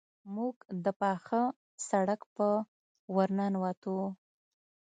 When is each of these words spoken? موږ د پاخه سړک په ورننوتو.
موږ 0.35 0.55
د 0.83 0.85
پاخه 0.99 1.41
سړک 1.87 2.21
په 2.35 2.47
ورننوتو. 3.15 3.97